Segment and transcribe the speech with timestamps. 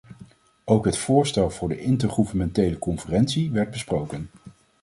[0.63, 4.29] Ook het voorstel voor de intergouvernementele conferentie werd besproken.